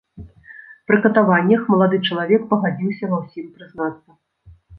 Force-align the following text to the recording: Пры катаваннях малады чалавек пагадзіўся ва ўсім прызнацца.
Пры 0.91 0.97
катаваннях 1.03 1.61
малады 1.73 1.99
чалавек 2.09 2.41
пагадзіўся 2.55 3.05
ва 3.13 3.21
ўсім 3.23 3.45
прызнацца. 3.61 4.09